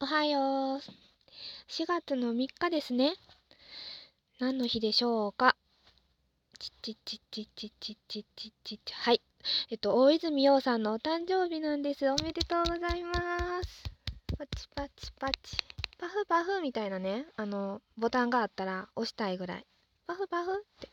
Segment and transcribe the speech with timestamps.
[0.00, 0.80] おはよう。
[1.68, 3.14] 4月の3日ですね。
[4.40, 5.56] 何の日でしょうか？
[6.58, 9.22] ちちちちちちちちちちはい。
[9.70, 12.10] えっと、大泉洋さんのお誕生日なんです。
[12.10, 13.84] おめでとうございます。
[14.36, 15.56] パチパチパチ。
[15.96, 19.66] パフパフみたいなね、あの、ボタンがあったら押したいぐらい。
[20.08, 20.90] パフパフって。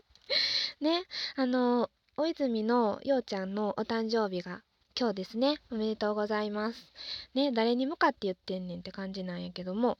[0.80, 1.04] ね、
[1.36, 4.62] あの、大泉のようちゃんのお誕生日が
[4.98, 5.56] 今日ですね。
[5.70, 6.92] おめでとうございます。
[7.34, 9.98] ね、誰に向かって言ってんねんって感じなんやけども、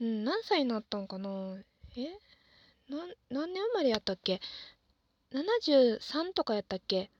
[0.00, 1.28] うん、何歳になったんかな？
[1.96, 2.04] え？
[2.88, 4.40] な何年生まれやったっけ
[5.32, 7.10] ?73 とかやったっけ？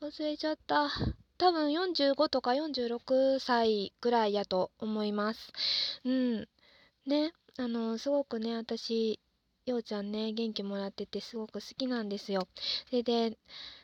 [0.00, 0.88] 忘れちゃった。
[1.36, 5.52] 多分45とか46歳ぐらいやと思います。
[6.04, 6.48] うん。
[7.06, 9.20] ね、あの、すごくね、私、
[9.66, 12.48] ようちゃんね、元気もらっててすごく好きなんですよ。
[12.90, 13.38] それで、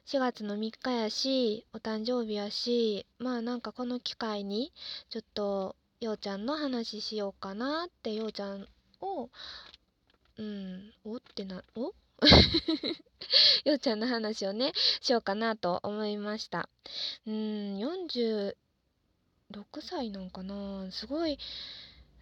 [0.05, 4.75] 4月の3日やし、お誕生日やし、まあなんかこの機会に、
[5.09, 8.69] ちょっと、ようちゃんの話しようかなって、ようちゃん
[9.01, 9.31] を、
[10.37, 11.95] うん、おってな、お？
[13.65, 16.69] ようちゃんの話をね、しようかなと思いました。
[17.27, 18.55] うん、46
[19.81, 21.39] 歳なんかなすごい、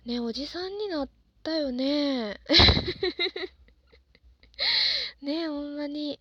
[0.04, 2.40] ね、おじさんになってたよね。
[5.22, 6.18] ねほんまに。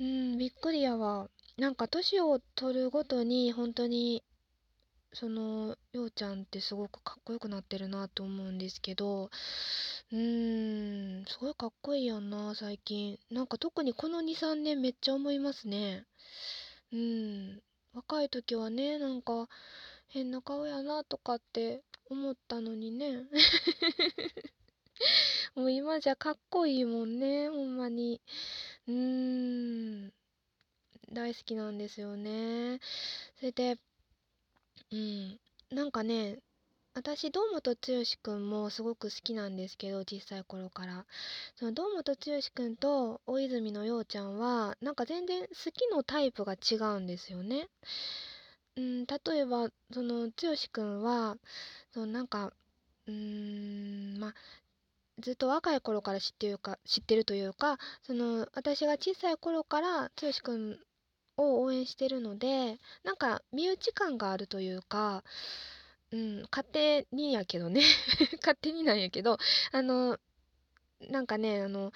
[0.00, 1.28] うん、びっくりやわ。
[1.56, 4.22] なんか年を取るごとに本当に
[5.14, 9.30] そのようちゃんってすごくかっこよくなってるなと思うんですけど
[10.10, 16.06] うーんすごいかっこいいやんな最近なんか特にこの23年めっちゃ思いますね
[16.92, 17.62] うん
[17.92, 19.48] 若い時はねなんか
[20.08, 23.24] 変な顔やなとかって思ったのにね
[25.54, 28.20] もう今じゃかっこいいもんねほんまに
[28.86, 30.12] うーん
[31.12, 32.80] 大好きなんですよね。
[33.36, 33.76] それで、
[34.90, 35.38] うん、
[35.70, 36.38] なんかね、
[36.94, 37.76] 私、堂本剛
[38.22, 41.06] くんもすごく好きなんですけど、小さい頃から。
[41.56, 42.16] その堂本剛
[42.54, 47.68] くんと大泉のようちゃんは、なんか全然好きのタイプが違うんですよね。
[48.76, 50.32] うん、例えば、その剛
[50.72, 51.36] くんは、
[51.92, 52.52] そのなんか、
[53.06, 54.34] うーん、まあ、
[55.18, 60.78] ずっと若い頃から知ってるか知ってるというかその私が小さい頃から剛くん
[61.36, 65.22] を応援してるのでなんか身内感があるというか、
[66.10, 67.82] うん、勝手にやけどね
[68.40, 69.38] 勝手になんやけど
[69.72, 70.18] あの
[71.00, 71.92] なんかねあの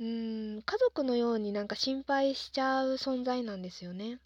[0.00, 4.18] うん家族のようになんか心配しちゃう存在なんですよね。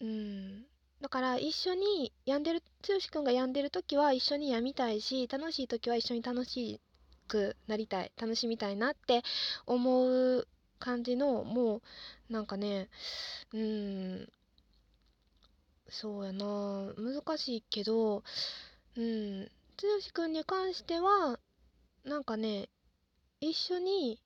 [0.00, 0.66] うん
[1.02, 6.80] だから一緒に病んでる剛くんが病んでる時は一緒に病みたいし楽しい時は一緒に楽し
[7.26, 9.22] くなりたい楽しみたいなって
[9.66, 10.46] 思う
[10.78, 11.82] 感じのも
[12.30, 12.88] うなんかね
[13.52, 14.28] うーん
[15.88, 16.94] そうやな。
[16.96, 18.22] 難しいけど
[18.96, 21.40] うん剛くんに関しては
[22.04, 22.68] なんかね
[23.40, 24.20] 一緒に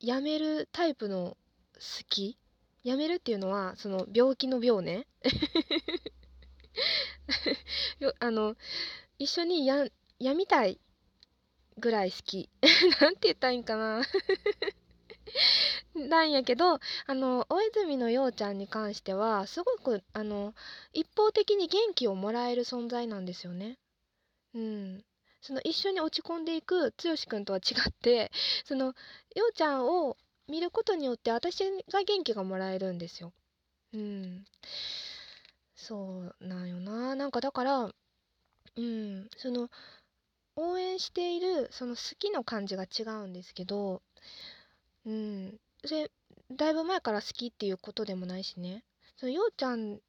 [0.00, 1.36] やめるタイプの
[1.74, 2.38] 好き。
[2.82, 5.06] やめるっていうのはその病気の病ね。
[8.18, 8.56] あの
[9.18, 9.86] 一緒にや
[10.18, 10.80] やみたい
[11.78, 12.50] ぐらい好き。
[13.00, 14.02] なんて言ったらいいんかな。
[15.94, 20.54] なんやけどあの大泉のようちゃんに関してはすごくあの
[20.92, 23.78] 一方的に元気をもらえる存在なんですよね。
[24.54, 25.04] うん、
[25.40, 28.30] その一緒に落ち込んでいく剛くんとは違って
[28.64, 28.94] その
[29.34, 30.16] ようちゃんを
[30.48, 31.60] 見ることによって私
[31.90, 33.32] が元気がもらえるんですよ。
[33.92, 34.44] うん、
[35.74, 37.14] そうなんよな。
[37.14, 37.90] なんかだから
[38.76, 39.28] うん。
[39.36, 39.68] その
[40.56, 44.02] 応援しているその好きの感じが違うんですけど
[45.04, 45.60] うん。
[45.84, 46.10] それ
[46.50, 48.84] だいぶ前から好きっていうことでもないしね。
[49.16, 50.00] そのようちゃん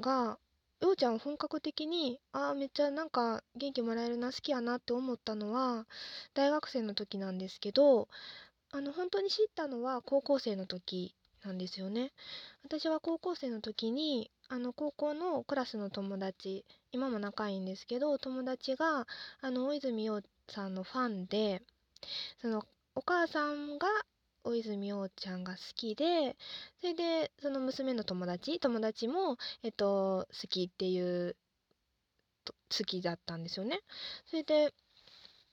[0.00, 0.38] が
[0.80, 5.86] ようちゃんを本格的にああめっちゃなんか元気もらえるな好きやなって思ったのは
[6.34, 8.08] 大学生の時なんですけど
[8.72, 12.12] あの本当に知ったのは高校生の時なんですよね
[12.64, 19.06] 私は高校生の時にあの高校のクラスの友達今も仲いいんですけど友達が
[19.40, 21.62] あの大泉洋さんのファンで
[22.40, 22.64] その
[22.94, 23.86] お母さんが
[24.44, 26.36] 大泉洋ちゃんが好きで
[26.80, 31.36] それでその娘の友達友達も、えっと、好きっていう
[32.46, 33.80] 好きだったんですよね。
[34.26, 34.72] それで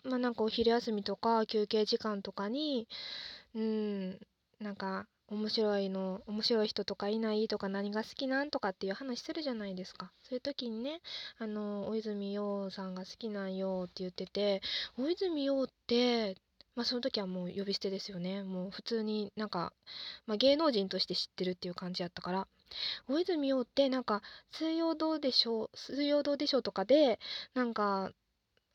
[0.03, 2.87] まあなんかお昼休みとか休憩時間とかに
[3.55, 4.19] うん
[4.59, 10.11] なんか面白いの面白い人とかいないとか何が好きなんとかっていう話するじゃないですか。
[10.23, 11.01] そういう時にね
[11.39, 14.61] あの大泉洋さんが好きなんよって言ってて
[14.97, 16.35] 大泉洋って
[16.75, 18.43] まあその時はもう呼び捨てですよね。
[18.43, 19.73] もう普通になんか、
[20.25, 22.47] まあ、芸能人として知ってるっていう感じやったから。
[23.07, 24.21] 大泉洋ってなんか
[24.51, 27.19] 水曜どうでしょう水曜どうでしょうとかで
[27.53, 28.11] なんか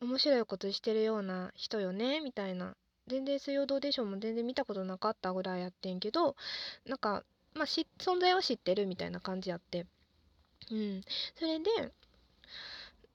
[0.00, 2.77] 面白いことしてるような人よねみたいな。
[3.09, 6.37] 全然水曜どうでしょうも全然見たことなかったぐらいやってんけど
[6.87, 7.25] なんか
[7.55, 9.87] まあ存在は知ってるみたいな感じやって。
[10.71, 11.03] うん。
[11.35, 11.93] それで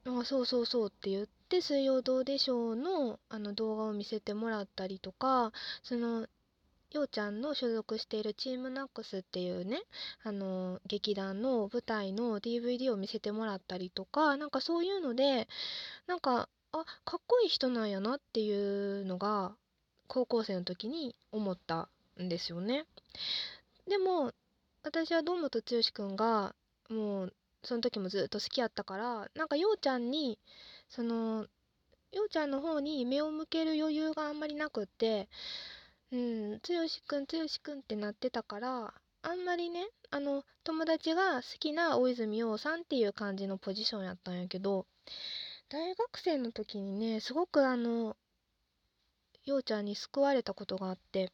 [0.06, 5.54] あそうそうそうって言って水曜どうでしょうのあの動画を見せてもらったりとか
[5.84, 6.28] その
[6.92, 9.82] ようちゃんの所属しているチームナックスっていうね
[10.24, 15.48] あの劇団の舞台の DVD を見せてもらったりとかなんかそういうので
[16.06, 18.52] なんかあかっこいい人なんやなってい
[19.02, 19.56] うのが
[20.08, 21.88] 高校生の時に思った
[22.22, 22.86] んですよね。
[23.88, 24.34] でも
[24.84, 26.56] 私は堂本剛くんが
[26.90, 27.34] もう
[27.64, 30.40] その時もずっと好きやったからなんかようちゃんに
[30.90, 31.48] その
[32.12, 35.30] ようちゃんの方に目を向ける余裕があんまりなくって
[36.12, 36.60] うん剛
[37.08, 44.86] くん剛くんってなってたからあんまりねあの友達が好きな大泉洋さんっていう感じのポジションやったんやけど
[45.70, 48.16] 大学生の時にねすごくあの
[49.46, 51.32] ようちゃんに救われたことがあって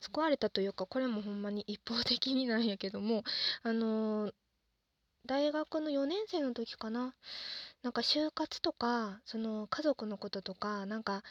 [0.00, 3.24] 救われたというかこれもほんまに一方的になんやけども
[3.62, 4.32] あの、
[5.24, 7.14] 大学の4年生の時かな
[7.82, 11.22] なんか就活とかその家族のこととかなんか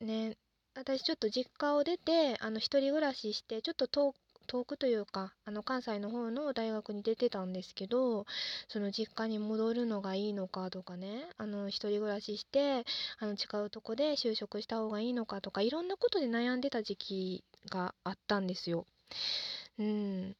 [0.00, 0.36] ね
[0.74, 4.14] 私ちょっと実家を出てあの一人暮らししてちょっと遠
[4.46, 8.26] 遠くというかあの関西の方の大学に出てたんですけど
[8.68, 12.84] その実家に戻るのがいいのかとかねあの一人暮らしして
[13.18, 18.86] あの違うとこで就職した方がいいのかとかいろんなことで悩んでた時期があったんですよ。
[19.78, 20.36] うん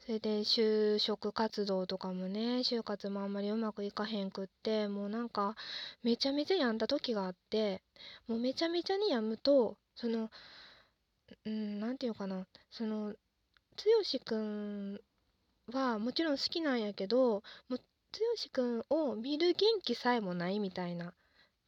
[0.00, 5.54] それで就職活動とかもね就活もあんまりうまくいかへんくってもうなんか
[6.02, 7.82] めちゃめちゃ病んだ時があって
[8.26, 10.30] もうめちゃめちゃに病むとその
[11.44, 13.14] うん何て言うかなその
[13.78, 15.00] 剛くん
[15.72, 17.80] はもちろん好きなんやけどもう剛
[18.52, 21.14] くんを見る元気さえもないみたいな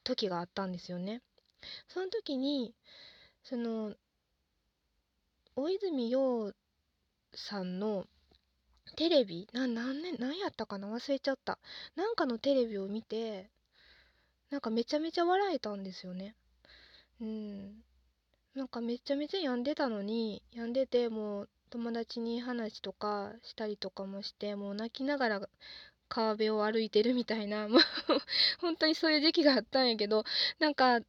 [0.03, 1.23] 時があったんですよね。
[1.89, 2.75] その時に
[3.45, 3.95] その
[5.55, 6.53] 大泉洋
[7.35, 8.07] さんの
[8.97, 10.89] テレビな何年何やったかな？
[10.89, 11.59] 忘れちゃった。
[11.95, 13.51] なんかのテレビを見て
[14.51, 16.35] なんかめちゃめちゃ笑えたんですよね。
[17.21, 17.85] うん。
[18.55, 25.49] なんかめちゃめちゃ病んでたのに病んでてもう友達に話とかしたりとかもしてもう泣きながら
[26.09, 27.81] 川辺を歩いてるみたいな もう
[28.61, 30.25] 本当にそういう時期があったんやけど
[30.59, 31.01] なんか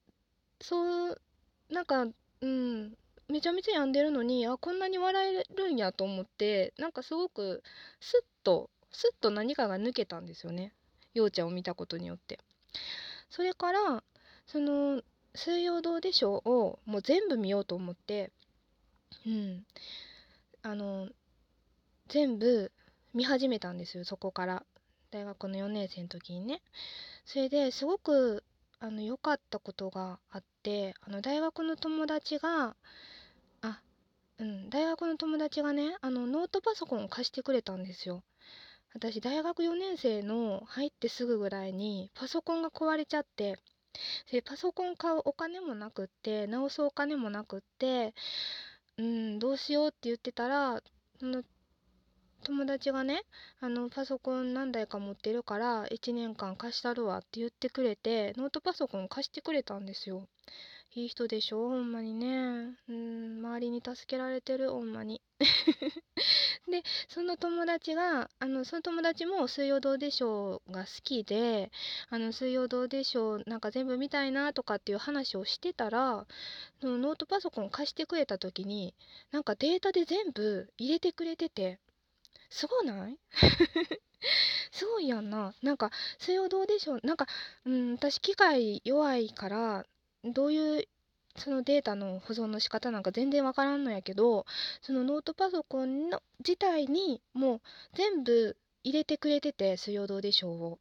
[0.62, 1.22] そう
[1.70, 2.06] なんか
[2.42, 2.96] うん
[3.28, 7.64] めちゃめちゃ病んでるのにあこんなに笑えるんやと思ってなんかすごく
[8.00, 10.74] スッとスッと何かが抜けたんですよね。
[11.14, 12.40] ようちゃんを見たことによって。
[13.30, 14.04] それから
[14.46, 15.02] その
[15.34, 18.32] 「水曜どうでしょう」をもう全部見ようと思って
[19.26, 19.66] うん。
[20.64, 21.08] あの
[22.08, 22.72] 全部
[23.14, 24.64] 見始めたんですよそこから
[25.12, 26.62] 大学の4年生の時にね
[27.26, 28.44] それですごく
[28.80, 32.76] あの良かったことがあってあの大学の友達が
[33.62, 33.82] あ
[34.42, 38.24] うん、大学の友達がね、あの、ノートパソコンを貸してくれたんですよ。
[38.96, 43.60] 私、大学4年生の入ってすぐぐらいに、パソコンが壊れちゃって、
[44.32, 48.16] で、パソコン買うお金もなくって、直すお金もなくって、
[48.98, 50.82] うん、どうしようって言ってたら、
[51.20, 51.44] その
[52.42, 53.24] 友達がね、
[53.60, 60.28] あの、パソコン何台か持ってるから、1年間貸したるわって言ってくれて、ノートパソコン貸してくれたんですよ。
[60.94, 61.70] いい人でしょ？
[61.70, 62.76] ほんまにね。
[62.90, 65.22] うん、周りに助けられてる、ほんまに。
[66.70, 71.72] で、その友達が、あの、その友達も水曜どうでしょうが好きで、
[72.10, 76.28] あの、水曜どうでしょう、なんか全部見たいなとかっていう話をしてたら、
[76.82, 78.94] ノートパソコン貸してくれた時に、
[79.32, 81.80] なんかデータで全部入れてくれてて、
[82.52, 83.18] すごない？
[84.72, 85.56] すごいやんな。
[85.64, 85.90] なんか、
[86.20, 87.00] 水曜どうでしょう？
[87.04, 87.26] なんか、
[87.66, 89.86] うん、私機械弱いから、
[90.24, 90.88] どういう
[91.36, 94.46] そのデータの保存の仕方なんか全然わからんのやけど
[94.82, 97.62] そのノートパソコンの自体にもう
[97.94, 100.80] 全部入れてくれてて水曜どうでしょうを。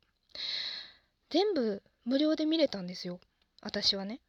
[1.30, 3.20] 全部無料で見れたんですよ。
[3.62, 4.20] 私はね。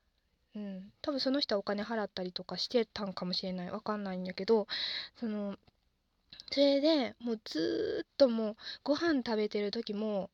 [0.56, 0.94] うん。
[1.02, 3.72] 多分その人はお金払ったりとかしてたんかもしれない。
[3.72, 4.68] わかんないんやけど
[5.20, 5.58] その
[6.52, 10.30] それでもうずっともうご飯食べてる時も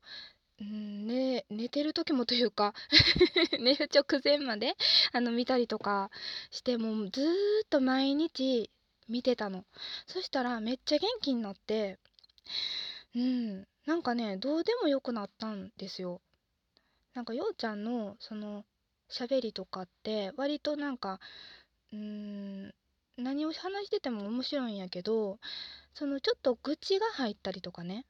[0.63, 2.73] ん、ね、寝てる時もというか
[3.59, 4.75] 寝る直前まで
[5.13, 6.09] あの見たりとか
[6.49, 8.71] してもうずっと毎日
[9.07, 9.65] 見てたの。
[10.05, 11.97] そしたらめっちゃ元気になって
[13.15, 16.21] うんなんかねどうでもよくなったんですよ。
[17.13, 18.65] なんかようちゃんのその
[19.09, 21.19] 喋りとかって割となんか
[21.93, 21.99] うー
[22.67, 22.73] ん
[23.17, 25.39] 何を話してても面白いんやけど
[25.93, 28.05] そのちょっと愚痴が入ったりとかね。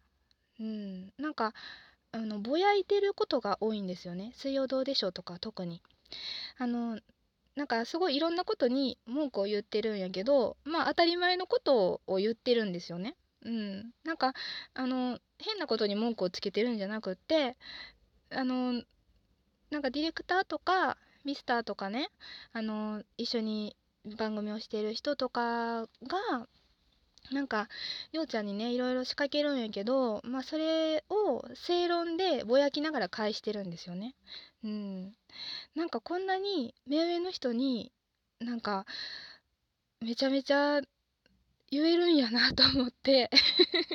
[0.60, 1.14] うん。
[1.18, 1.54] なんか
[2.12, 5.82] あのぼやいてることが多いんですよね「水曜どうでしょう」とか特に。
[6.58, 7.00] あの
[7.56, 13.16] なんかすごいいろんなことに文句を言ってるんやけどまあ当たり前のことを言ってるんですよね。
[13.44, 13.94] うん。
[14.04, 14.34] なんか
[14.74, 17.58] あの変なことに文句をつけてるんじゃなくって
[18.30, 18.84] あの
[19.70, 22.10] なんかディレクターとかミスターとかね
[22.54, 23.76] あの一緒に
[24.16, 25.88] 番組をしてる人とかが
[27.32, 27.68] なんか
[28.12, 34.16] ようちゃんにねいろいろ仕掛けるんやけどまあそれを正論でぼやきながら返してるんですよね。
[34.64, 35.14] うん、
[35.76, 37.92] なんかこんなに目上の人に
[38.40, 38.86] なんか
[40.02, 40.82] めちゃめちゃ
[41.70, 43.30] 言えるんやな と思って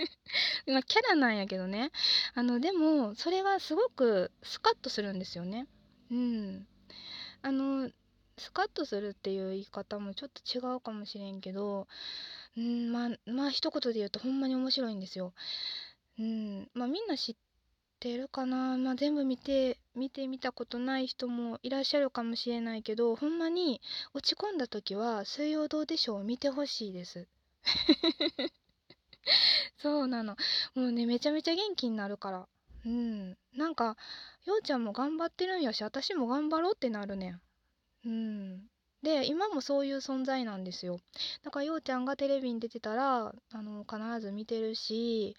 [0.67, 1.91] まあキャラなんやけどね
[2.35, 5.67] あのでもそれはすごくスカッとするんですよね。
[6.11, 6.69] うん、
[7.41, 7.91] あの
[8.43, 11.87] スカッとするっていう言い方もちょっと違うかもしれんけど
[12.57, 15.33] うんまあまあ一言で言うとほんまに面白いんですよ。
[16.19, 17.37] うんまあみんな知っ
[18.01, 18.77] てるかな？
[18.77, 23.81] まあ全部見て見てみたことない人もいらっしゃるかもしれないけどほんまに
[24.15, 27.27] 落ち込んだ時は「水曜どうでしょう」見てほしいです。
[29.79, 30.37] そうなの。
[30.75, 32.49] もうね、めちゃめちゃ元気になるから。
[32.85, 33.37] うん。
[33.57, 33.97] なんか、
[34.45, 37.41] ようちゃんも頑張ってるんやし、私も頑張ろうってなるねん。
[38.05, 38.69] うん。
[39.03, 41.01] で、今もそういう存在なんですよ。
[41.43, 45.37] だから、ようちゃんがテレビに出てたら、あの、必ず見てるし、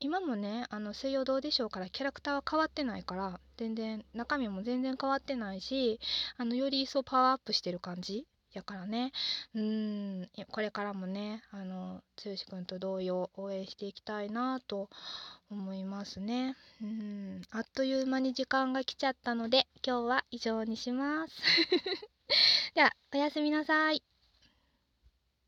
[0.00, 6.00] 今もね、あの、水曜どうでしょうからキャラクターは変わってないから、全然、中身も全然変わってないし、
[6.36, 9.12] あの、より一層パワーアップしてる感じやからね。
[9.54, 14.88] うんこれからもねあの剛くんと同様応援していきたいなと
[15.50, 16.56] 思いますね。
[16.82, 21.34] うんあっという間に時間が来ちゃったので今日は以上にします。
[22.74, 24.13] ではおやすみなさい。